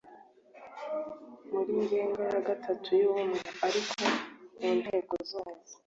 [1.51, 3.95] muri ngenga ya gatatu y’ubumwe ariko
[4.59, 5.71] mu nteko zose